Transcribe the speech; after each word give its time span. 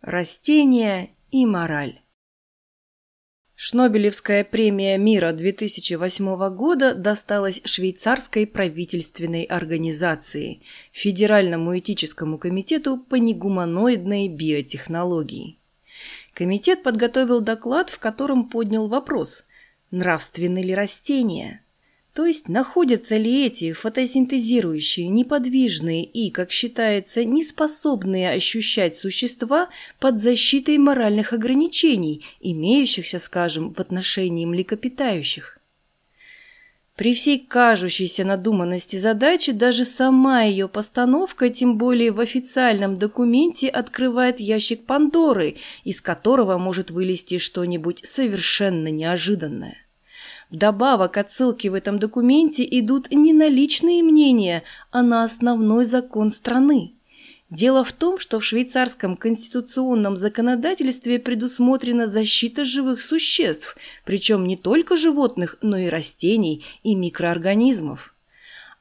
Растения 0.00 1.10
и 1.32 1.44
мораль. 1.44 2.00
Шнобелевская 3.56 4.44
премия 4.44 4.96
мира 4.96 5.32
2008 5.32 6.54
года 6.54 6.94
досталась 6.94 7.60
швейцарской 7.64 8.46
правительственной 8.46 9.42
организации 9.42 10.62
Федеральному 10.92 11.76
этическому 11.76 12.38
комитету 12.38 12.96
по 12.96 13.16
негуманоидной 13.16 14.28
биотехнологии. 14.28 15.58
Комитет 16.32 16.84
подготовил 16.84 17.40
доклад, 17.40 17.90
в 17.90 17.98
котором 17.98 18.50
поднял 18.50 18.86
вопрос, 18.86 19.46
нравственны 19.90 20.62
ли 20.62 20.74
растения– 20.76 21.64
то 22.18 22.26
есть 22.26 22.48
находятся 22.48 23.16
ли 23.16 23.46
эти 23.46 23.72
фотосинтезирующие, 23.72 25.06
неподвижные 25.06 26.02
и, 26.02 26.32
как 26.32 26.50
считается, 26.50 27.24
неспособные 27.24 28.30
ощущать 28.30 28.96
существа 28.96 29.68
под 30.00 30.20
защитой 30.20 30.78
моральных 30.78 31.32
ограничений, 31.32 32.24
имеющихся, 32.40 33.20
скажем, 33.20 33.72
в 33.72 33.78
отношении 33.78 34.46
млекопитающих? 34.46 35.60
При 36.96 37.14
всей 37.14 37.38
кажущейся 37.38 38.24
надуманности 38.24 38.96
задачи 38.96 39.52
даже 39.52 39.84
сама 39.84 40.42
ее 40.42 40.66
постановка, 40.66 41.50
тем 41.50 41.78
более 41.78 42.10
в 42.10 42.18
официальном 42.18 42.98
документе, 42.98 43.68
открывает 43.68 44.40
ящик 44.40 44.86
Пандоры, 44.86 45.54
из 45.84 46.02
которого 46.02 46.58
может 46.58 46.90
вылезти 46.90 47.38
что-нибудь 47.38 48.00
совершенно 48.04 48.88
неожиданное. 48.88 49.76
Вдобавок 50.50 51.16
отсылки 51.18 51.68
в 51.68 51.74
этом 51.74 51.98
документе 51.98 52.66
идут 52.78 53.10
не 53.10 53.32
на 53.32 53.48
личные 53.48 54.02
мнения, 54.02 54.62
а 54.90 55.02
на 55.02 55.22
основной 55.22 55.84
закон 55.84 56.30
страны. 56.30 56.94
Дело 57.50 57.82
в 57.82 57.92
том, 57.92 58.18
что 58.18 58.40
в 58.40 58.44
швейцарском 58.44 59.16
конституционном 59.16 60.16
законодательстве 60.16 61.18
предусмотрена 61.18 62.06
защита 62.06 62.64
живых 62.64 63.00
существ, 63.00 63.76
причем 64.04 64.46
не 64.46 64.56
только 64.56 64.96
животных, 64.96 65.56
но 65.62 65.78
и 65.78 65.88
растений 65.88 66.64
и 66.82 66.94
микроорганизмов. 66.94 68.14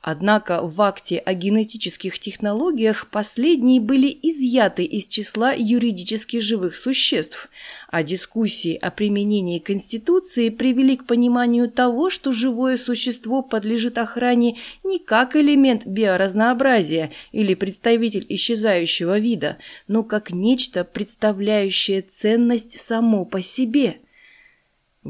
Однако 0.01 0.61
в 0.61 0.79
акте 0.81 1.17
о 1.17 1.33
генетических 1.33 2.19
технологиях 2.19 3.07
последние 3.09 3.81
были 3.81 4.07
изъяты 4.07 4.83
из 4.85 5.05
числа 5.07 5.53
юридически 5.57 6.39
живых 6.39 6.75
существ, 6.75 7.49
а 7.89 8.03
дискуссии 8.03 8.75
о 8.75 8.91
применении 8.91 9.59
Конституции 9.59 10.49
привели 10.49 10.97
к 10.97 11.05
пониманию 11.05 11.69
того, 11.69 12.09
что 12.09 12.31
живое 12.31 12.77
существо 12.77 13.41
подлежит 13.41 13.97
охране 13.97 14.57
не 14.83 14.99
как 14.99 15.35
элемент 15.35 15.85
биоразнообразия 15.85 17.11
или 17.31 17.55
представитель 17.55 18.25
исчезающего 18.29 19.17
вида, 19.17 19.57
но 19.87 20.03
как 20.03 20.31
нечто, 20.31 20.83
представляющее 20.83 22.01
ценность 22.01 22.79
само 22.79 23.25
по 23.25 23.41
себе– 23.41 23.97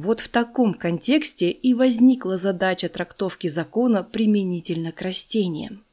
вот 0.01 0.19
в 0.19 0.29
таком 0.29 0.73
контексте 0.73 1.49
и 1.49 1.73
возникла 1.73 2.37
задача 2.37 2.89
трактовки 2.89 3.47
закона 3.47 4.03
применительно 4.03 4.91
к 4.91 5.01
растениям. 5.01 5.83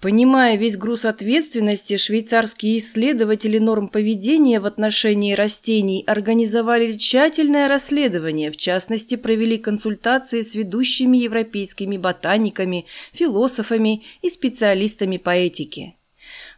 Понимая 0.00 0.56
весь 0.56 0.76
груз 0.76 1.06
ответственности, 1.06 1.96
швейцарские 1.96 2.78
исследователи 2.78 3.56
норм 3.58 3.88
поведения 3.88 4.60
в 4.60 4.66
отношении 4.66 5.32
растений 5.32 6.04
организовали 6.06 6.92
тщательное 6.92 7.66
расследование, 7.66 8.50
в 8.50 8.58
частности, 8.58 9.14
провели 9.16 9.56
консультации 9.56 10.42
с 10.42 10.54
ведущими 10.54 11.16
европейскими 11.16 11.96
ботаниками, 11.96 12.84
философами 13.12 14.02
и 14.20 14.28
специалистами 14.28 15.16
по 15.16 15.30
этике. 15.30 15.95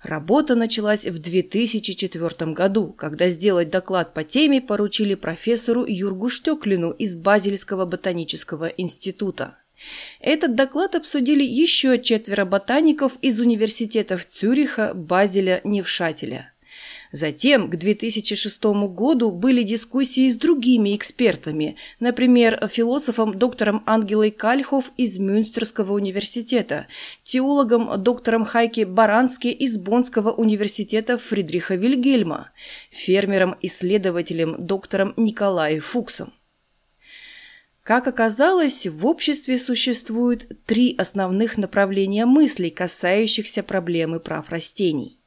Работа 0.02 0.54
началась 0.54 1.06
в 1.06 1.18
2004 1.18 2.52
году, 2.52 2.92
когда 2.92 3.28
сделать 3.28 3.70
доклад 3.70 4.14
по 4.14 4.22
теме 4.22 4.60
поручили 4.60 5.14
профессору 5.14 5.84
Юргу 5.86 6.28
Штеклину 6.28 6.92
из 6.92 7.16
Базельского 7.16 7.84
ботанического 7.84 8.66
института. 8.66 9.58
Этот 10.20 10.54
доклад 10.54 10.94
обсудили 10.94 11.44
еще 11.44 12.00
четверо 12.00 12.44
ботаников 12.44 13.12
из 13.22 13.40
университетов 13.40 14.26
Цюриха, 14.26 14.92
Базеля, 14.94 15.60
Невшателя. 15.64 16.52
Затем, 17.10 17.70
к 17.70 17.76
2006 17.76 18.64
году, 18.88 19.30
были 19.30 19.62
дискуссии 19.62 20.28
с 20.28 20.36
другими 20.36 20.94
экспертами, 20.94 21.76
например, 22.00 22.68
философом 22.70 23.38
доктором 23.38 23.82
Ангелой 23.86 24.30
Кальхов 24.30 24.92
из 24.96 25.18
Мюнстерского 25.18 25.94
университета, 25.94 26.86
теологом 27.22 28.02
доктором 28.02 28.44
Хайки 28.44 28.84
Барански 28.84 29.48
из 29.48 29.78
Боннского 29.78 30.32
университета 30.32 31.16
Фридриха 31.16 31.76
Вильгельма, 31.76 32.50
фермером-исследователем 32.90 34.56
доктором 34.58 35.14
Николаем 35.16 35.80
Фуксом. 35.80 36.32
Как 37.82 38.06
оказалось, 38.06 38.86
в 38.86 39.06
обществе 39.06 39.58
существует 39.58 40.62
три 40.66 40.94
основных 40.98 41.56
направления 41.56 42.26
мыслей, 42.26 42.68
касающихся 42.68 43.62
проблемы 43.62 44.20
прав 44.20 44.50
растений. 44.50 45.17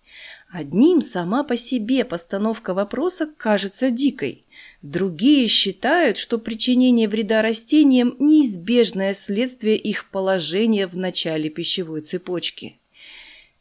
Одним 0.52 1.02
сама 1.02 1.44
по 1.46 1.56
себе 1.56 2.04
постановка 2.04 2.74
вопроса 2.74 3.30
кажется 3.38 3.90
дикой. 3.90 4.44
Другие 4.82 5.48
считают, 5.48 6.18
что 6.18 6.38
причинение 6.38 7.08
вреда 7.08 7.42
растениям– 7.42 8.18
неизбежное 8.20 9.14
следствие 9.14 9.78
их 9.78 10.10
положения 10.10 10.88
в 10.88 10.98
начале 10.98 11.50
пищевой 11.50 12.02
цепочки. 12.02 12.78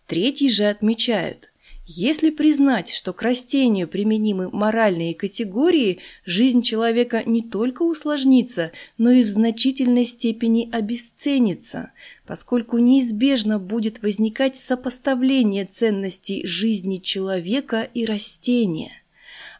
Третьи 0.08 0.48
же 0.48 0.64
отмечают, 0.64 1.49
если 1.92 2.30
признать, 2.30 2.88
что 2.88 3.12
к 3.12 3.20
растению 3.22 3.88
применимы 3.88 4.48
моральные 4.48 5.12
категории, 5.12 5.98
жизнь 6.24 6.62
человека 6.62 7.24
не 7.26 7.42
только 7.42 7.82
усложнится, 7.82 8.70
но 8.96 9.10
и 9.10 9.24
в 9.24 9.28
значительной 9.28 10.04
степени 10.04 10.68
обесценится, 10.70 11.90
поскольку 12.26 12.78
неизбежно 12.78 13.58
будет 13.58 14.02
возникать 14.02 14.54
сопоставление 14.54 15.64
ценностей 15.64 16.46
жизни 16.46 16.98
человека 16.98 17.88
и 17.92 18.04
растения. 18.04 18.92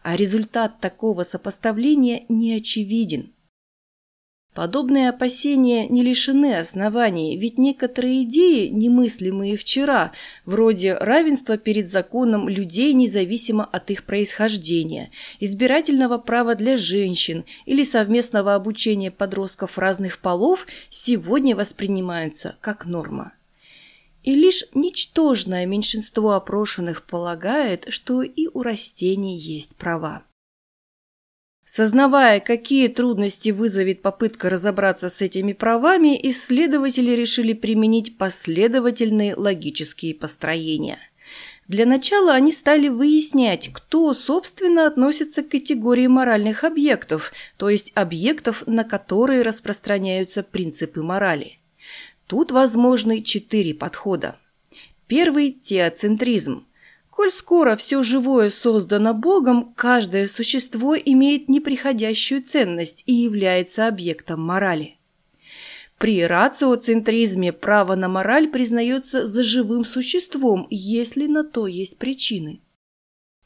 А 0.05 0.15
результат 0.15 0.79
такого 0.79 1.25
сопоставления 1.25 2.27
не 2.29 2.53
очевиден– 2.53 3.33
Подобные 4.55 5.11
опасения 5.11 5.87
не 5.87 6.03
лишены 6.03 6.57
оснований, 6.57 7.37
ведь 7.39 7.57
некоторые 7.57 8.25
идеи, 8.25 8.67
немыслимые 8.67 9.57
вчера, 9.57 10.11
вроде 10.45 10.95
равенства 10.95 11.57
перед 11.57 11.89
законом 11.89 12.49
людей 12.49 12.93
независимо 12.93 13.65
от 13.65 13.93
их 13.93 14.03
происхождения, 14.05 15.11
избирательного 15.39 16.19
права 16.19 16.57
для 16.57 16.77
женщин 16.77 17.45
или 17.65 17.85
совместного 17.85 18.57
обучения 18.57 19.13
подростков 19.13 19.79
разных 19.79 20.19
полов, 20.19 20.67
сегодня 20.89 21.55
воспринимаются 21.55 22.57
как 22.61 22.87
норма. 22.87 23.33
И 24.25 24.35
лишь 24.35 24.65
ничтожное 24.75 25.65
меньшинство 25.65 26.33
опрошенных 26.33 27.05
полагает, 27.05 27.87
что 27.89 28.23
и 28.23 28.49
у 28.53 28.63
растений 28.63 29.39
есть 29.39 29.77
права. 29.77 30.25
Сознавая, 31.73 32.41
какие 32.41 32.89
трудности 32.89 33.51
вызовет 33.51 34.03
попытка 34.03 34.51
разобраться 34.51 35.09
с 35.09 35.23
этими 35.23 35.53
правами, 35.53 36.19
исследователи 36.29 37.13
решили 37.13 37.53
применить 37.53 38.19
последовательные 38.19 39.37
логические 39.37 40.17
построения. 40.17 40.99
Для 41.69 41.87
начала 41.87 42.35
они 42.35 42.51
стали 42.51 42.89
выяснять, 42.89 43.71
кто, 43.73 44.13
собственно, 44.15 44.85
относится 44.89 45.45
к 45.45 45.51
категории 45.51 46.09
моральных 46.09 46.65
объектов, 46.65 47.33
то 47.57 47.71
есть 47.71 47.93
объектов, 47.95 48.65
на 48.67 48.83
которые 48.83 49.43
распространяются 49.43 50.43
принципы 50.43 51.05
морали. 51.05 51.61
Тут 52.27 52.51
возможны 52.51 53.23
четыре 53.23 53.75
подхода. 53.75 54.37
Первый– 55.07 55.53
теоцентризм– 55.63 56.67
Коль 57.11 57.31
скоро 57.31 57.77
все 57.77 58.03
живое 58.03 58.51
создано 58.51 59.15
Богом, 59.15 59.75
каждое 59.75 60.27
существо 60.29 60.97
имеет 60.97 61.49
неприходящую 61.49 62.43
ценность 62.43 63.03
и 63.07 63.13
является 63.13 63.89
объектом 63.89 64.41
морали. 64.41 64.97
При 65.99 66.25
рациоцентризме 66.25 67.53
право 67.53 67.95
на 67.95 68.09
мораль 68.09 68.49
признается 68.49 69.27
за 69.27 69.43
живым 69.43 69.85
существом, 69.85 70.67
если 70.71 71.27
на 71.27 71.45
то 71.45 71.67
есть 71.67 71.99
причины. 71.99 72.63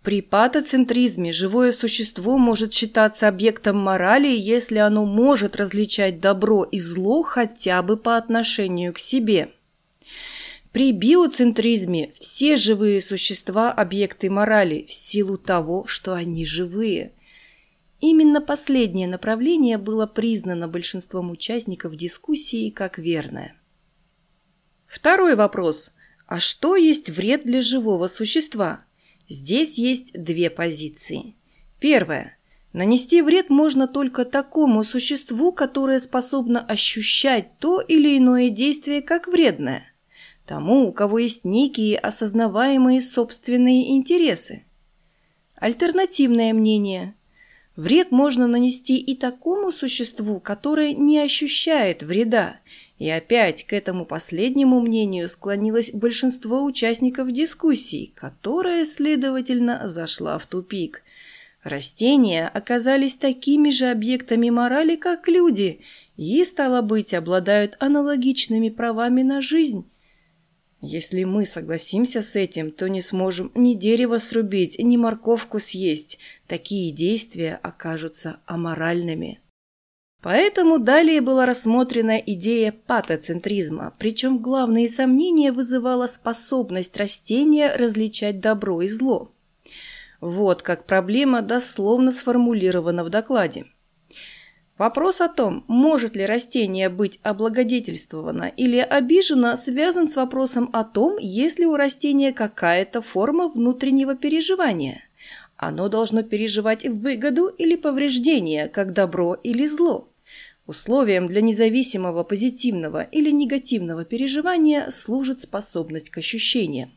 При 0.02 0.20
патоцентризме 0.20 1.32
живое 1.32 1.72
существо 1.72 2.36
может 2.36 2.74
считаться 2.74 3.26
объектом 3.26 3.78
морали, 3.78 4.28
если 4.28 4.76
оно 4.76 5.06
может 5.06 5.56
различать 5.56 6.20
добро 6.20 6.62
и 6.62 6.78
зло 6.78 7.22
хотя 7.22 7.82
бы 7.82 7.96
по 7.96 8.18
отношению 8.18 8.92
к 8.92 8.98
себе– 8.98 9.50
при 10.74 10.90
биоцентризме 10.90 12.10
все 12.18 12.56
живые 12.56 13.00
существа– 13.00 13.70
объекты 13.72 14.28
морали 14.28 14.84
в 14.88 14.92
силу 14.92 15.38
того, 15.38 15.86
что 15.86 16.14
они 16.14 16.44
живые. 16.44 17.12
Именно 18.00 18.40
последнее 18.40 19.06
направление 19.06 19.78
было 19.78 20.06
признано 20.06 20.66
большинством 20.66 21.30
участников 21.30 21.94
дискуссии 21.94 22.70
как 22.70 22.98
верное. 22.98 23.54
Второй 24.88 25.36
вопрос. 25.36 25.92
А 26.26 26.40
что 26.40 26.74
есть 26.74 27.08
вред 27.08 27.44
для 27.44 27.62
живого 27.62 28.08
существа? 28.08 28.84
Здесь 29.28 29.78
есть 29.78 30.12
две 30.20 30.50
позиции. 30.50 31.36
Первая. 31.78 32.36
Нанести 32.72 33.22
вред 33.22 33.48
можно 33.48 33.86
только 33.86 34.24
такому 34.24 34.82
существу, 34.82 35.52
которое 35.52 36.00
способно 36.00 36.60
ощущать 36.60 37.60
то 37.60 37.80
или 37.80 38.18
иное 38.18 38.50
действие 38.50 39.02
как 39.02 39.28
вредное. 39.28 39.93
Тому, 40.46 40.88
у 40.88 40.92
кого 40.92 41.18
есть 41.18 41.44
некие 41.44 41.98
осознаваемые 41.98 43.00
собственные 43.00 43.96
интересы. 43.96 44.64
Альтернативное 45.56 46.52
мнение. 46.52 47.14
Вред 47.76 48.12
можно 48.12 48.46
нанести 48.46 48.98
и 48.98 49.16
такому 49.16 49.72
существу, 49.72 50.38
которое 50.38 50.92
не 50.92 51.18
ощущает 51.18 52.02
вреда. 52.02 52.58
И 52.98 53.08
опять 53.08 53.64
к 53.64 53.72
этому 53.72 54.04
последнему 54.04 54.80
мнению 54.80 55.28
склонилось 55.28 55.90
большинство 55.92 56.62
участников 56.62 57.32
дискуссий, 57.32 58.12
которая, 58.14 58.84
следовательно, 58.84 59.88
зашла 59.88 60.38
в 60.38 60.46
тупик. 60.46 61.02
Растения 61.64 62.46
оказались 62.46 63.14
такими 63.14 63.70
же 63.70 63.86
объектами 63.86 64.50
морали, 64.50 64.96
как 64.96 65.26
люди, 65.26 65.80
и, 66.16 66.44
стало 66.44 66.82
быть, 66.82 67.14
обладают 67.14 67.76
аналогичными 67.80 68.68
правами 68.68 69.22
на 69.22 69.40
жизнь. 69.40 69.86
Если 70.86 71.24
мы 71.24 71.46
согласимся 71.46 72.20
с 72.20 72.36
этим, 72.36 72.70
то 72.70 72.90
не 72.90 73.00
сможем 73.00 73.50
ни 73.54 73.72
дерево 73.72 74.18
срубить, 74.18 74.78
ни 74.78 74.98
морковку 74.98 75.58
съесть. 75.58 76.18
Такие 76.46 76.92
действия 76.92 77.58
окажутся 77.62 78.40
аморальными. 78.44 79.40
Поэтому 80.20 80.78
далее 80.78 81.22
была 81.22 81.46
рассмотрена 81.46 82.18
идея 82.18 82.70
патоцентризма, 82.86 83.94
причем 83.98 84.38
главные 84.38 84.90
сомнения 84.90 85.52
вызывала 85.52 86.06
способность 86.06 86.98
растения 86.98 87.74
различать 87.74 88.40
добро 88.40 88.82
и 88.82 88.88
зло. 88.88 89.32
Вот 90.20 90.60
как 90.60 90.84
проблема 90.84 91.40
дословно 91.40 92.12
сформулирована 92.12 93.04
в 93.04 93.08
докладе. 93.08 93.64
Вопрос 94.76 95.20
о 95.20 95.28
том, 95.28 95.64
может 95.68 96.16
ли 96.16 96.26
растение 96.26 96.88
быть 96.88 97.20
облагодетельствовано 97.22 98.52
или 98.56 98.78
обижено, 98.78 99.56
связан 99.56 100.08
с 100.08 100.16
вопросом 100.16 100.68
о 100.72 100.82
том, 100.82 101.16
есть 101.18 101.60
ли 101.60 101.66
у 101.66 101.76
растения 101.76 102.32
какая-то 102.32 103.00
форма 103.00 103.48
внутреннего 103.48 104.16
переживания. 104.16 105.04
Оно 105.56 105.88
должно 105.88 106.24
переживать 106.24 106.84
выгоду 106.84 107.46
или 107.46 107.76
повреждение, 107.76 108.66
как 108.66 108.92
добро 108.92 109.34
или 109.34 109.64
зло. 109.64 110.08
Условием 110.66 111.28
для 111.28 111.40
независимого 111.40 112.24
позитивного 112.24 113.02
или 113.02 113.30
негативного 113.30 114.04
переживания 114.04 114.90
служит 114.90 115.40
способность 115.40 116.10
к 116.10 116.18
ощущениям. 116.18 116.90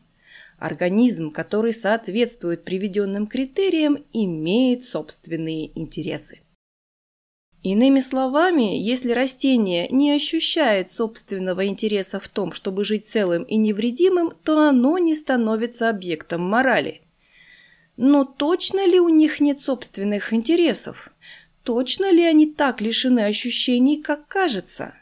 Организм, 0.58 1.30
который 1.30 1.72
соответствует 1.72 2.64
приведенным 2.64 3.28
критериям, 3.28 3.98
имеет 4.12 4.84
собственные 4.84 5.78
интересы. 5.78 6.40
Иными 7.62 7.98
словами, 7.98 8.78
если 8.78 9.10
растение 9.10 9.88
не 9.88 10.12
ощущает 10.12 10.90
собственного 10.90 11.66
интереса 11.66 12.20
в 12.20 12.28
том, 12.28 12.52
чтобы 12.52 12.84
жить 12.84 13.06
целым 13.06 13.42
и 13.42 13.56
невредимым, 13.56 14.32
то 14.44 14.60
оно 14.60 14.98
не 14.98 15.14
становится 15.14 15.88
объектом 15.90 16.42
морали. 16.42 17.02
Но 17.96 18.24
точно 18.24 18.86
ли 18.86 19.00
у 19.00 19.08
них 19.08 19.40
нет 19.40 19.58
собственных 19.58 20.32
интересов? 20.32 21.10
Точно 21.64 22.12
ли 22.12 22.22
они 22.22 22.46
так 22.46 22.80
лишены 22.80 23.24
ощущений, 23.24 24.00
как 24.00 24.28
кажется? 24.28 24.94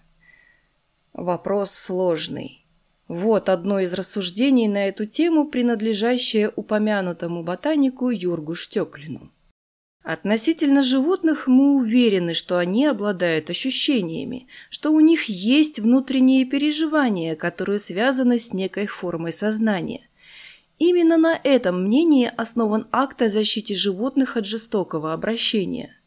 Вопрос 1.12 1.70
сложный. 1.72 2.64
Вот 3.06 3.50
одно 3.50 3.80
из 3.80 3.92
рассуждений 3.92 4.66
на 4.66 4.88
эту 4.88 5.04
тему, 5.04 5.46
принадлежащее 5.46 6.50
упомянутому 6.56 7.42
ботанику 7.42 8.08
Юргу 8.10 8.54
Штеклину. 8.54 9.30
Относительно 10.06 10.84
животных 10.84 11.48
мы 11.48 11.74
уверены, 11.74 12.32
что 12.32 12.58
они 12.58 12.86
обладают 12.86 13.50
ощущениями, 13.50 14.46
что 14.70 14.92
у 14.92 15.00
них 15.00 15.24
есть 15.24 15.80
внутренние 15.80 16.44
переживания, 16.44 17.34
которые 17.34 17.80
связаны 17.80 18.38
с 18.38 18.52
некой 18.52 18.86
формой 18.86 19.32
сознания. 19.32 20.08
Именно 20.78 21.16
на 21.16 21.40
этом 21.42 21.82
мнении 21.82 22.30
основан 22.36 22.86
акт 22.92 23.20
о 23.20 23.28
защите 23.28 23.74
животных 23.74 24.36
от 24.36 24.46
жестокого 24.46 25.12
обращения. 25.12 25.98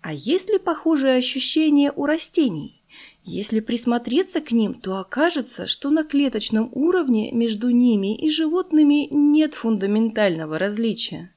А 0.00 0.12
есть 0.12 0.50
ли 0.50 0.58
похожие 0.58 1.14
ощущения 1.14 1.92
у 1.94 2.04
растений? 2.04 2.82
Если 3.22 3.60
присмотреться 3.60 4.40
к 4.40 4.50
ним, 4.50 4.74
то 4.74 4.98
окажется, 4.98 5.68
что 5.68 5.90
на 5.90 6.02
клеточном 6.02 6.68
уровне 6.72 7.30
между 7.30 7.70
ними 7.70 8.18
и 8.18 8.28
животными 8.28 9.06
нет 9.12 9.54
фундаментального 9.54 10.58
различия. 10.58 11.30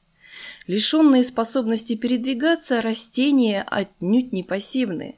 Лишенные 0.69 1.24
способности 1.24 1.95
передвигаться, 1.95 2.83
растения 2.83 3.66
отнюдь 3.66 4.31
не 4.31 4.44
пассивны. 4.44 5.16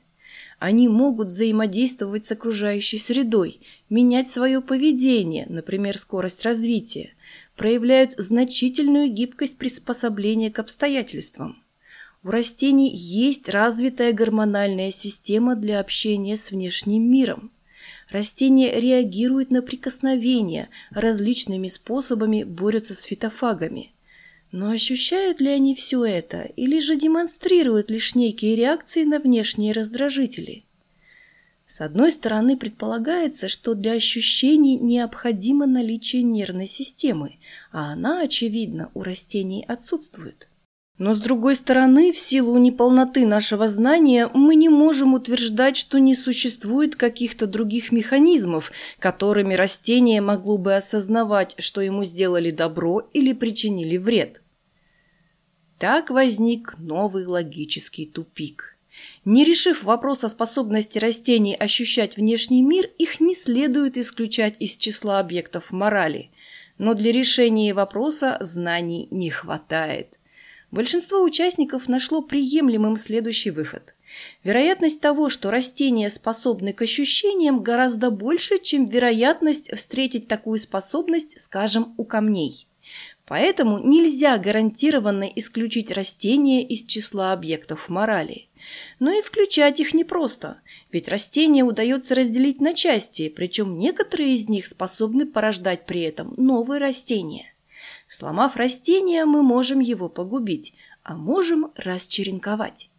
Они 0.59 0.87
могут 0.87 1.27
взаимодействовать 1.27 2.23
с 2.23 2.31
окружающей 2.31 2.97
средой, 2.97 3.59
менять 3.89 4.31
свое 4.31 4.61
поведение, 4.61 5.45
например, 5.49 5.97
скорость 5.97 6.45
развития, 6.45 7.15
проявляют 7.57 8.13
значительную 8.13 9.09
гибкость 9.09 9.57
приспособления 9.57 10.51
к 10.51 10.59
обстоятельствам. 10.59 11.61
У 12.23 12.29
растений 12.29 12.89
есть 12.89 13.49
развитая 13.49 14.13
гормональная 14.13 14.91
система 14.91 15.57
для 15.57 15.81
общения 15.81 16.37
с 16.37 16.51
внешним 16.51 17.11
миром. 17.11 17.51
Растения 18.09 18.79
реагируют 18.79 19.51
на 19.51 19.61
прикосновения, 19.61 20.69
различными 20.91 21.67
способами 21.67 22.43
борются 22.43 22.95
с 22.95 23.03
фитофагами– 23.03 23.91
но 24.51 24.69
ощущают 24.69 25.39
ли 25.39 25.49
они 25.49 25.75
все 25.75 26.03
это, 26.03 26.41
или 26.55 26.79
же 26.79 26.95
демонстрируют 26.95 27.89
лишь 27.89 28.15
некие 28.15 28.55
реакции 28.55 29.03
на 29.03 29.19
внешние 29.19 29.71
раздражители? 29.71 30.65
С 31.67 31.79
одной 31.79 32.11
стороны, 32.11 32.57
предполагается, 32.57 33.47
что 33.47 33.75
для 33.75 33.93
ощущений 33.93 34.77
необходимо 34.77 35.65
наличие 35.65 36.21
нервной 36.21 36.67
системы, 36.67 37.37
а 37.71 37.93
она, 37.93 38.21
очевидно, 38.21 38.91
у 38.93 39.03
растений 39.03 39.63
отсутствует. 39.65 40.49
Но 41.01 41.15
с 41.15 41.17
другой 41.17 41.55
стороны, 41.55 42.11
в 42.11 42.17
силу 42.19 42.59
неполноты 42.59 43.25
нашего 43.25 43.67
знания, 43.67 44.29
мы 44.35 44.53
не 44.53 44.69
можем 44.69 45.15
утверждать, 45.15 45.75
что 45.75 45.97
не 45.97 46.13
существует 46.13 46.95
каких-то 46.95 47.47
других 47.47 47.91
механизмов, 47.91 48.71
которыми 48.99 49.55
растение 49.55 50.21
могло 50.21 50.59
бы 50.59 50.75
осознавать, 50.75 51.55
что 51.57 51.81
ему 51.81 52.03
сделали 52.03 52.51
добро 52.51 52.99
или 53.13 53.33
причинили 53.33 53.97
вред. 53.97 54.43
Так 55.79 56.11
возник 56.11 56.75
новый 56.77 57.25
логический 57.25 58.05
тупик. 58.05 58.77
Не 59.25 59.43
решив 59.43 59.83
вопрос 59.83 60.23
о 60.23 60.29
способности 60.29 60.99
растений 60.99 61.55
ощущать 61.55 62.15
внешний 62.15 62.61
мир, 62.61 62.85
их 62.99 63.19
не 63.19 63.33
следует 63.33 63.97
исключать 63.97 64.55
из 64.59 64.77
числа 64.77 65.19
объектов 65.19 65.71
морали. 65.71 66.29
Но 66.77 66.93
для 66.93 67.11
решения 67.11 67.73
вопроса 67.73 68.37
знаний 68.39 69.07
не 69.09 69.31
хватает. 69.31 70.19
Большинство 70.71 71.21
участников 71.21 71.89
нашло 71.89 72.21
приемлемым 72.21 72.95
следующий 72.95 73.51
выход. 73.51 73.93
Вероятность 74.45 75.01
того, 75.01 75.27
что 75.27 75.51
растения 75.51 76.09
способны 76.09 76.71
к 76.71 76.81
ощущениям, 76.81 77.61
гораздо 77.61 78.09
больше, 78.09 78.57
чем 78.57 78.85
вероятность 78.85 79.75
встретить 79.75 80.29
такую 80.29 80.59
способность, 80.59 81.41
скажем, 81.41 81.93
у 81.97 82.05
камней. 82.05 82.67
Поэтому 83.25 83.79
нельзя 83.79 84.37
гарантированно 84.37 85.23
исключить 85.35 85.91
растения 85.91 86.65
из 86.65 86.83
числа 86.83 87.33
объектов 87.33 87.89
морали. 87.89 88.47
Но 88.99 89.11
и 89.11 89.21
включать 89.21 89.79
их 89.79 89.93
непросто, 89.93 90.61
ведь 90.91 91.09
растения 91.09 91.63
удается 91.63 92.15
разделить 92.15 92.61
на 92.61 92.73
части, 92.73 93.29
причем 93.29 93.77
некоторые 93.77 94.33
из 94.33 94.47
них 94.47 94.65
способны 94.65 95.25
порождать 95.25 95.85
при 95.85 96.01
этом 96.01 96.33
новые 96.37 96.79
растения. 96.79 97.50
Сломав 98.07 98.55
растение, 98.55 99.25
мы 99.25 99.43
можем 99.43 99.79
его 99.79 100.09
погубить, 100.09 100.73
а 101.03 101.15
можем 101.15 101.71
расчеренковать. 101.75 102.89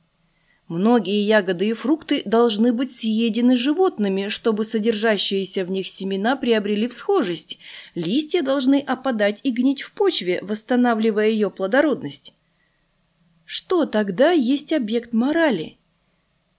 Многие 0.69 1.23
ягоды 1.23 1.69
и 1.69 1.73
фрукты 1.75 2.23
должны 2.25 2.73
быть 2.73 2.97
съедены 2.97 3.57
животными, 3.57 4.29
чтобы 4.29 4.65
содержащиеся 4.65 5.65
в 5.65 5.71
них 5.71 5.87
семена 5.87 6.35
приобрели 6.35 6.89
всхожесть. 6.89 7.59
Листья 7.95 8.43
должны 8.43 8.79
опадать 8.81 9.41
и 9.43 9.51
гнить 9.51 9.83
в 9.83 9.93
почве, 9.93 10.39
восстанавливая 10.41 11.29
ее 11.29 11.51
плодородность. 11.51 12.33
Что 13.45 13.85
тогда 13.85 14.31
есть 14.31 14.73
объект 14.73 15.13
морали? 15.13 15.77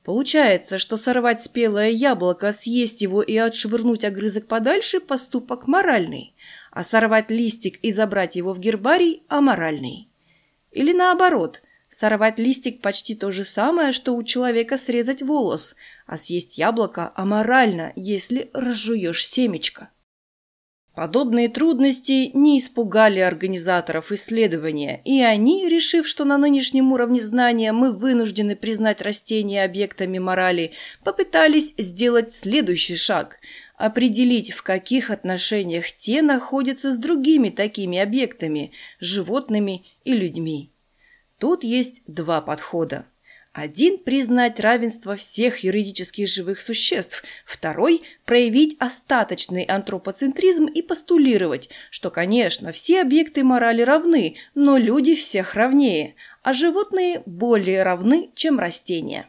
Получается, 0.03 0.77
что 0.77 0.97
сорвать 0.97 1.41
спелое 1.41 1.89
яблоко, 1.89 2.51
съесть 2.51 3.01
его 3.01 3.23
и 3.23 3.35
отшвырнуть 3.37 4.05
огрызок 4.05 4.47
подальше– 4.47 4.99
поступок 5.01 5.65
моральный– 5.67 6.32
а 6.73 6.83
сорвать 6.83 7.29
листик 7.29 7.77
и 7.83 7.91
забрать 7.91 8.35
его 8.35 8.51
в 8.51 8.59
гербарий– 8.59 9.23
аморальный. 9.27 10.09
Или 10.71 10.91
наоборот, 10.91 11.61
сорвать 11.87 12.39
листик 12.39 12.81
почти 12.81 13.13
то 13.13 13.29
же 13.29 13.43
самое, 13.43 13.91
что 13.91 14.15
у 14.15 14.23
человека 14.23 14.77
срезать 14.77 15.21
волос, 15.21 15.75
а 16.07 16.17
съесть 16.17 16.57
яблоко 16.57 17.11
аморально, 17.15 17.93
если 17.95 18.49
разжуешь 18.53 19.27
семечко. 19.27 19.89
Подобные 20.95 21.49
трудности 21.49 22.29
не 22.35 22.59
испугали 22.59 23.19
организаторов 23.19 24.11
исследования, 24.11 25.01
и 25.05 25.21
они, 25.21 25.67
решив, 25.67 26.07
что 26.07 26.23
на 26.23 26.37
нынешнем 26.37 26.91
уровне 26.91 27.19
знания 27.19 27.71
мы 27.71 27.91
вынуждены 27.91 28.55
признать 28.55 29.01
растения 29.01 29.63
объектами 29.63 30.19
морали, 30.19 30.71
попытались 31.03 31.73
сделать 31.77 32.33
следующий 32.33 32.95
шаг– 32.95 33.37
определить, 33.83 34.53
в 34.53 34.63
каких 34.63 35.09
отношениях 35.09 35.91
те 35.91 36.21
находятся 36.21 36.93
с 36.93 36.97
другими 36.97 37.49
такими 37.49 37.97
объектами– 37.97 38.71
животными 39.01 39.83
и 40.05 40.13
людьми. 40.13 40.69
Тут 41.37 41.65
есть 41.65 42.01
два 42.07 42.39
подхода. 42.39 43.05
Один– 43.51 43.97
признать 44.05 44.61
равенство 44.61 45.17
всех 45.17 45.65
юридических 45.65 46.29
живых 46.29 46.61
существ, 46.61 47.25
второй– 47.45 48.01
проявить 48.25 48.77
остаточный 48.79 49.63
антропоцентризм 49.63 50.67
и 50.67 50.81
постулировать, 50.81 51.69
что, 51.89 52.09
конечно, 52.09 52.71
все 52.71 53.01
объекты 53.01 53.43
морали 53.43 53.81
равны, 53.81 54.37
но 54.55 54.77
люди 54.77 55.13
всех 55.13 55.55
равнее, 55.55 56.15
а 56.41 56.53
животные 56.53 57.21
более 57.25 57.83
равны, 57.83 58.31
чем 58.33 58.59
растения. 58.59 59.27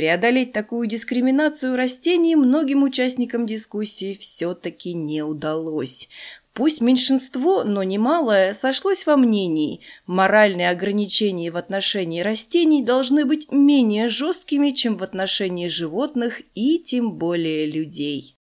Преодолеть 0.00 0.52
такую 0.52 0.86
дискриминацию 0.86 1.76
растений 1.76 2.34
многим 2.34 2.84
участникам 2.84 3.44
дискуссии 3.44 4.16
все-таки 4.18 4.94
не 4.94 5.22
удалось. 5.22 6.08
Пусть 6.54 6.80
меньшинство, 6.80 7.64
но 7.64 7.82
немалое, 7.82 8.54
сошлось 8.54 9.04
во 9.04 9.18
мнении, 9.18 9.82
моральные 10.06 10.70
ограничения 10.70 11.50
в 11.50 11.58
отношении 11.58 12.22
растений 12.22 12.82
должны 12.82 13.26
быть 13.26 13.52
менее 13.52 14.08
жесткими, 14.08 14.70
чем 14.70 14.94
в 14.94 15.02
отношении 15.02 15.66
животных 15.66 16.40
и 16.54 16.78
тем 16.78 17.12
более 17.12 17.66
людей. 17.66 18.36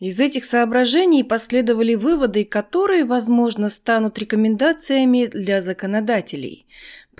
Из 0.00 0.18
этих 0.18 0.46
соображений 0.46 1.22
последовали 1.22 1.94
выводы, 1.94 2.44
которые, 2.46 3.04
возможно, 3.04 3.68
станут 3.68 4.18
рекомендациями 4.18 5.26
для 5.26 5.60
законодателей. 5.60 6.66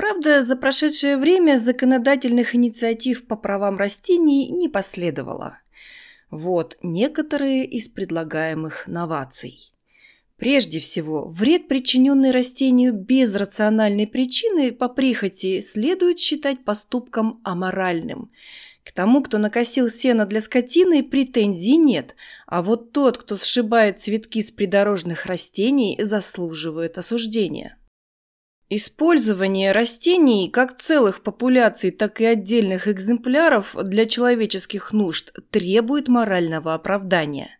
Правда, 0.00 0.40
за 0.40 0.56
прошедшее 0.56 1.18
время 1.18 1.58
законодательных 1.58 2.54
инициатив 2.54 3.26
по 3.26 3.36
правам 3.36 3.76
растений 3.76 4.48
не 4.48 4.70
последовало. 4.70 5.58
Вот 6.30 6.78
некоторые 6.82 7.66
из 7.66 7.90
предлагаемых 7.90 8.86
новаций. 8.86 9.74
Прежде 10.38 10.80
всего, 10.80 11.28
вред, 11.28 11.68
причиненный 11.68 12.30
растению 12.30 12.94
без 12.94 13.36
рациональной 13.36 14.06
причины 14.06 14.72
по 14.72 14.88
прихоти, 14.88 15.60
следует 15.60 16.18
считать 16.18 16.64
поступком 16.64 17.42
аморальным. 17.44 18.30
К 18.84 18.92
тому, 18.92 19.22
кто 19.22 19.36
накосил 19.36 19.90
сено 19.90 20.24
для 20.24 20.40
скотины, 20.40 21.02
претензий 21.02 21.76
нет, 21.76 22.16
а 22.46 22.62
вот 22.62 22.92
тот, 22.92 23.18
кто 23.18 23.36
сшибает 23.36 24.00
цветки 24.00 24.40
с 24.40 24.50
придорожных 24.50 25.26
растений, 25.26 25.98
заслуживает 26.02 26.96
осуждения. 26.96 27.76
Использование 28.72 29.72
растений 29.72 30.48
как 30.48 30.76
целых 30.76 31.24
популяций, 31.24 31.90
так 31.90 32.20
и 32.20 32.24
отдельных 32.24 32.86
экземпляров 32.86 33.74
для 33.82 34.06
человеческих 34.06 34.92
нужд 34.92 35.34
требует 35.50 36.06
морального 36.06 36.74
оправдания. 36.74 37.58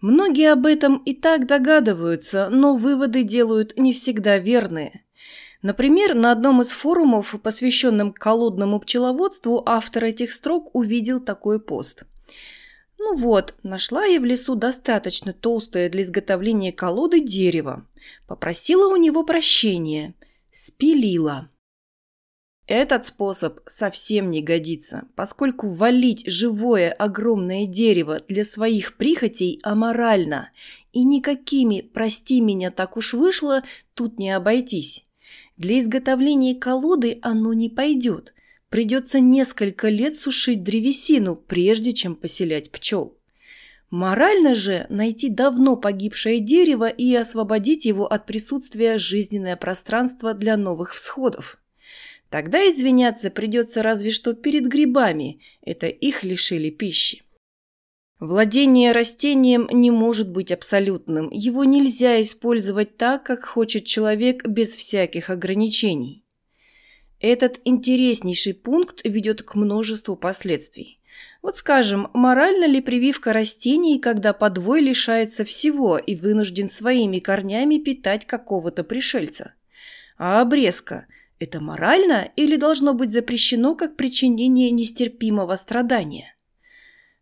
Многие 0.00 0.52
об 0.52 0.66
этом 0.66 0.98
и 0.98 1.14
так 1.14 1.48
догадываются, 1.48 2.48
но 2.48 2.76
выводы 2.76 3.24
делают 3.24 3.76
не 3.76 3.92
всегда 3.92 4.38
верные. 4.38 5.02
Например, 5.62 6.14
на 6.14 6.30
одном 6.30 6.60
из 6.60 6.70
форумов, 6.70 7.34
посвященном 7.42 8.12
колодному 8.12 8.78
пчеловодству, 8.78 9.64
автор 9.66 10.04
этих 10.04 10.30
строк 10.30 10.72
увидел 10.76 11.18
такой 11.18 11.58
пост. 11.58 12.04
Ну 13.00 13.16
вот, 13.16 13.56
нашла 13.64 14.04
я 14.04 14.20
в 14.20 14.24
лесу 14.24 14.54
достаточно 14.54 15.32
толстое 15.32 15.88
для 15.88 16.02
изготовления 16.02 16.70
колоды 16.70 17.18
дерево. 17.18 17.84
Попросила 18.28 18.92
у 18.92 18.96
него 18.96 19.24
прощения. 19.24 20.14
Спилила. 20.58 21.50
Этот 22.66 23.04
способ 23.04 23.60
совсем 23.66 24.30
не 24.30 24.40
годится, 24.40 25.06
поскольку 25.14 25.68
валить 25.68 26.26
живое 26.26 26.92
огромное 26.92 27.66
дерево 27.66 28.20
для 28.26 28.42
своих 28.42 28.96
прихотей 28.96 29.60
аморально, 29.62 30.52
и 30.94 31.04
никакими 31.04 31.82
«прости 31.82 32.40
меня, 32.40 32.70
так 32.70 32.96
уж 32.96 33.12
вышло» 33.12 33.64
тут 33.92 34.18
не 34.18 34.30
обойтись. 34.30 35.04
Для 35.58 35.78
изготовления 35.78 36.54
колоды 36.54 37.18
оно 37.20 37.52
не 37.52 37.68
пойдет. 37.68 38.32
Придется 38.70 39.20
несколько 39.20 39.90
лет 39.90 40.16
сушить 40.16 40.64
древесину, 40.64 41.36
прежде 41.36 41.92
чем 41.92 42.16
поселять 42.16 42.70
пчел. 42.70 43.15
Морально 43.90 44.54
же 44.54 44.86
найти 44.88 45.28
давно 45.28 45.76
погибшее 45.76 46.40
дерево 46.40 46.88
и 46.88 47.14
освободить 47.14 47.84
его 47.84 48.06
от 48.06 48.26
присутствия 48.26 48.98
жизненное 48.98 49.56
пространство 49.56 50.34
для 50.34 50.56
новых 50.56 50.94
всходов. 50.94 51.58
Тогда 52.28 52.68
извиняться 52.68 53.30
придется 53.30 53.82
разве 53.82 54.10
что 54.10 54.32
перед 54.34 54.66
грибами, 54.66 55.40
это 55.62 55.86
их 55.86 56.24
лишили 56.24 56.70
пищи. 56.70 57.22
Владение 58.18 58.92
растением 58.92 59.68
не 59.70 59.90
может 59.90 60.30
быть 60.30 60.50
абсолютным, 60.50 61.28
его 61.30 61.64
нельзя 61.64 62.20
использовать 62.20 62.96
так, 62.96 63.24
как 63.24 63.44
хочет 63.44 63.84
человек 63.84 64.46
без 64.46 64.74
всяких 64.74 65.30
ограничений. 65.30 66.24
Этот 67.20 67.60
интереснейший 67.64 68.54
пункт 68.54 69.02
ведет 69.04 69.42
к 69.42 69.54
множеству 69.54 70.16
последствий. 70.16 70.95
Вот 71.42 71.58
скажем, 71.58 72.10
морально 72.12 72.66
ли 72.66 72.80
прививка 72.80 73.32
растений, 73.32 73.98
когда 73.98 74.32
подвой 74.32 74.80
лишается 74.80 75.44
всего 75.44 75.98
и 75.98 76.14
вынужден 76.14 76.68
своими 76.68 77.18
корнями 77.18 77.78
питать 77.78 78.26
какого-то 78.26 78.84
пришельца? 78.84 79.54
А 80.18 80.40
обрезка– 80.40 81.06
это 81.38 81.60
морально 81.60 82.30
или 82.36 82.56
должно 82.56 82.94
быть 82.94 83.12
запрещено 83.12 83.74
как 83.74 83.96
причинение 83.96 84.70
нестерпимого 84.70 85.56
страдания? 85.56 86.36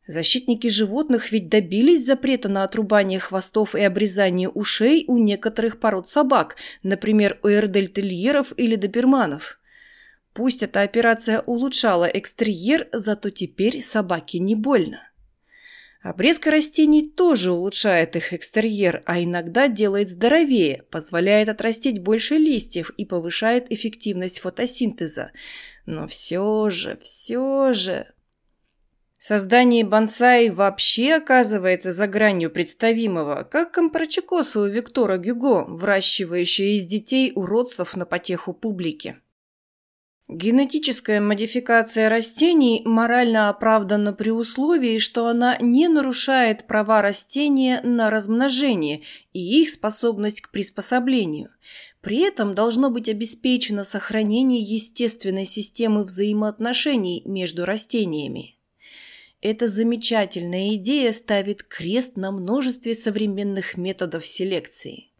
Защитники 0.06 0.68
животных 0.68 1.32
ведь 1.32 1.48
добились 1.48 2.04
запрета 2.04 2.48
на 2.50 2.62
отрубание 2.62 3.18
хвостов 3.18 3.74
и 3.74 3.80
обрезание 3.80 4.50
ушей 4.50 5.04
у 5.08 5.16
некоторых 5.16 5.80
пород 5.80 6.08
собак, 6.08 6.56
например, 6.82 7.40
у 7.42 7.48
эрдельтельеров 7.48 8.52
или 8.58 8.76
доберманов. 8.76 9.58
Пусть 10.34 10.64
эта 10.64 10.82
операция 10.82 11.40
улучшала 11.42 12.06
экстерьер, 12.06 12.88
зато 12.92 13.30
теперь 13.30 13.80
собаке 13.80 14.40
не 14.40 14.56
больно. 14.56 15.00
Обрезка 16.02 16.50
растений 16.50 17.08
тоже 17.08 17.52
улучшает 17.52 18.16
их 18.16 18.34
экстерьер, 18.34 19.02
а 19.06 19.22
иногда 19.22 19.68
делает 19.68 20.10
здоровее, 20.10 20.82
позволяет 20.90 21.48
отрастить 21.48 22.00
больше 22.00 22.34
листьев 22.34 22.90
и 22.98 23.06
повышает 23.06 23.72
эффективность 23.72 24.40
фотосинтеза. 24.40 25.30
Но 25.86 26.06
все 26.08 26.68
же, 26.68 26.98
все 27.00 27.72
же... 27.72 28.08
Создание 29.16 29.84
бонсай 29.84 30.50
вообще 30.50 31.14
оказывается 31.14 31.92
за 31.92 32.06
гранью 32.06 32.50
представимого, 32.50 33.44
как 33.44 33.72
компрочекосы 33.72 34.60
у 34.60 34.66
Виктора 34.66 35.16
Гюго, 35.16 35.64
выращивающие 35.64 36.74
из 36.74 36.84
детей 36.84 37.32
уродцев 37.34 37.96
на 37.96 38.04
потеху 38.04 38.52
публики. 38.52 39.16
Генетическая 40.26 41.20
модификация 41.20 42.08
растений 42.08 42.80
морально 42.86 43.50
оправдана 43.50 44.14
при 44.14 44.30
условии, 44.30 44.96
что 44.96 45.26
она 45.26 45.58
не 45.60 45.86
нарушает 45.86 46.66
права 46.66 47.02
растения 47.02 47.82
на 47.82 48.08
размножение 48.08 49.02
и 49.34 49.60
их 49.60 49.68
способность 49.68 50.40
к 50.40 50.50
приспособлению. 50.50 51.50
При 52.00 52.20
этом 52.20 52.54
должно 52.54 52.88
быть 52.88 53.10
обеспечено 53.10 53.84
сохранение 53.84 54.62
естественной 54.62 55.44
системы 55.44 56.04
взаимоотношений 56.04 57.20
между 57.26 57.66
растениями. 57.66 58.56
Эта 59.42 59.68
замечательная 59.68 60.76
идея 60.76 61.12
ставит 61.12 61.62
крест 61.62 62.16
на 62.16 62.32
множестве 62.32 62.94
современных 62.94 63.76
методов 63.76 64.26
селекции. 64.26 65.10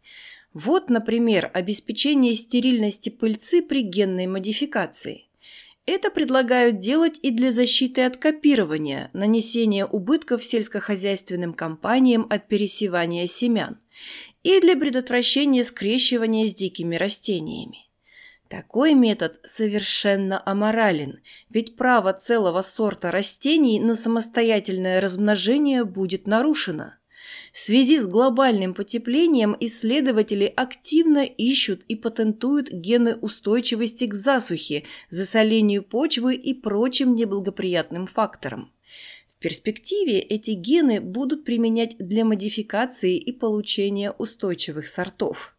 Вот, 0.55 0.89
например, 0.89 1.51
обеспечение 1.53 2.33
стерильности 2.33 3.09
пыльцы 3.09 3.61
при 3.61 3.81
генной 3.81 4.25
модификации. 4.25 5.25
Это 5.85 6.09
предлагают 6.09 6.79
делать 6.79 7.19
и 7.21 7.29
для 7.29 7.51
защиты 7.51 8.05
от 8.05 8.15
копирования, 8.15 9.09
нанесения 9.11 9.85
убытков 9.85 10.45
сельскохозяйственным 10.45 11.53
компаниям 11.53 12.25
от 12.29 12.47
пересевания 12.47 13.27
семян 13.27 13.77
и 14.43 14.61
для 14.61 14.77
предотвращения 14.77 15.65
скрещивания 15.65 16.47
с 16.47 16.55
дикими 16.55 16.95
растениями. 16.95 17.79
Такой 18.47 18.93
метод 18.93 19.41
совершенно 19.43 20.41
аморален, 20.45 21.19
ведь 21.49 21.75
право 21.75 22.13
целого 22.13 22.61
сорта 22.61 23.11
растений 23.11 23.81
на 23.81 23.95
самостоятельное 23.95 25.01
размножение 25.01 25.83
будет 25.83 26.27
нарушено. 26.27 26.93
В 27.55 27.59
связи 27.61 27.97
с 27.99 28.05
глобальным 28.05 28.73
потеплением 28.73 29.55
исследователи 29.61 30.43
активно 30.57 31.23
ищут 31.23 31.85
и 31.87 31.95
патентуют 31.95 32.69
гены 32.69 33.15
устойчивости 33.15 34.07
к 34.07 34.13
засухе, 34.13 34.83
засолению 35.09 35.81
почвы 35.81 36.35
и 36.35 36.53
прочим 36.53 37.15
неблагоприятным 37.15 38.07
факторам. 38.07 38.73
В 39.29 39.39
перспективе 39.39 40.19
эти 40.19 40.51
гены 40.51 40.99
будут 40.99 41.45
применять 41.45 41.95
для 41.97 42.25
модификации 42.25 43.17
и 43.17 43.31
получения 43.31 44.11
устойчивых 44.11 44.85
сортов. 44.85 45.55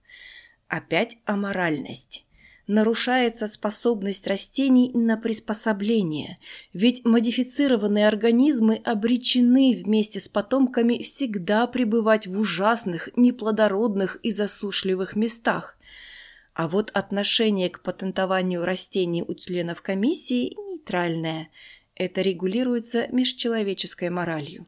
Опять 0.68 1.16
аморальность 1.24 2.25
нарушается 2.66 3.46
способность 3.46 4.26
растений 4.26 4.90
на 4.92 5.16
приспособление, 5.16 6.38
ведь 6.72 7.04
модифицированные 7.04 8.08
организмы 8.08 8.80
обречены 8.84 9.80
вместе 9.82 10.20
с 10.20 10.28
потомками 10.28 11.02
всегда 11.02 11.66
пребывать 11.66 12.26
в 12.26 12.38
ужасных, 12.38 13.08
неплодородных 13.16 14.16
и 14.22 14.30
засушливых 14.30 15.16
местах. 15.16 15.78
А 16.54 16.68
вот 16.68 16.90
отношение 16.94 17.68
к 17.68 17.82
патентованию 17.82 18.64
растений 18.64 19.22
у 19.22 19.34
членов 19.34 19.82
комиссии 19.82 20.54
нейтральное. 20.68 21.50
Это 21.94 22.22
регулируется 22.22 23.08
межчеловеческой 23.08 24.10
моралью. 24.10 24.66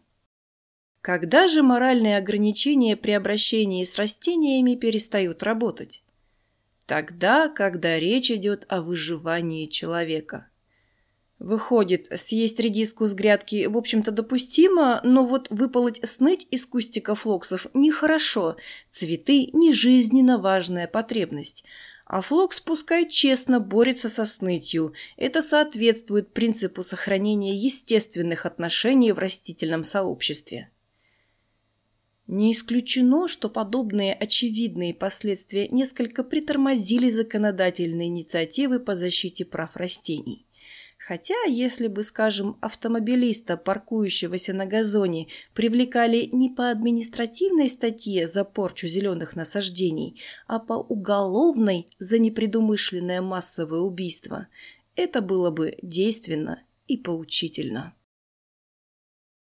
Когда 1.01 1.49
же 1.49 1.63
моральные 1.63 2.17
ограничения 2.17 2.97
при 2.97 3.13
обращении 3.13 3.85
с 3.85 3.97
растениями 3.97 4.75
перестают 4.75 5.43
работать? 5.43 6.03
Тогда, 6.89 7.51
когда 7.51 7.99
речь 7.99 8.31
идет 8.31 8.65
о 8.71 8.81
выживании 8.81 9.67
человека. 9.67 10.49
Выходит, 11.39 12.09
съесть 12.19 12.59
редиску 12.59 13.05
с 13.05 13.13
грядки, 13.13 13.67
в 13.67 13.77
общем-то, 13.77 14.11
допустимо, 14.11 15.03
но 15.05 15.27
вот 15.27 15.49
выполоть 15.51 16.01
сныть 16.03 16.47
из 16.51 16.65
кустика 16.65 17.15
флоксов 17.15 17.67
нехорошо. 17.75 18.57
Цветы– 18.89 19.51
не 19.53 19.75
жизненно 19.75 20.39
важная 20.39 20.89
потребность. 20.89 21.63
А 22.07 22.23
флокс 22.23 22.59
пускай 22.59 23.07
честно 23.07 23.61
борется 23.61 24.09
со 24.09 24.25
снытью. 24.25 24.95
Это 25.19 25.43
соответствует 25.43 26.33
принципу 26.33 26.83
сохранения 26.83 27.55
естественных 27.55 28.47
отношений 28.47 29.13
в 29.13 29.19
растительном 29.19 29.85
сообществе. 29.85 30.71
Не 32.29 32.53
исключено, 32.53 33.27
что 33.27 33.49
подобные 33.49 34.13
очевидные 34.13 34.93
последствия 34.93 35.67
несколько 35.69 36.23
притормозили 36.23 37.09
законодательные 37.09 38.09
инициативы 38.09 38.81
по 38.81 38.95
защите 38.95 39.47
прав 39.47 39.77
растений. 39.77 40.45
Хотя, 40.99 41.43
если 41.47 41.87
бы, 41.87 42.03
скажем, 42.03 42.59
автомобилиста, 42.61 43.57
паркующегося 43.57 44.53
на 44.53 44.67
газоне, 44.67 45.29
привлекали 45.55 46.29
не 46.31 46.51
по 46.51 46.69
административной 46.71 47.71
статье 47.71 48.27
за 48.27 48.45
порчу 48.45 48.89
зеленых 48.89 49.35
насаждений, 49.35 50.21
а 50.47 50.59
по 50.59 50.75
уголовной 50.75 51.89
за 51.99 52.19
непредумышленное 52.19 53.23
массовое 53.23 53.81
убийство, 53.81 54.49
это 54.97 55.23
было 55.23 55.51
бы 55.51 55.79
действенно 55.81 56.63
и 56.89 56.99
поучительно. 56.99 57.95